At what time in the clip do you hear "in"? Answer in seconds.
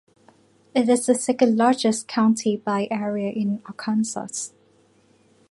3.31-3.61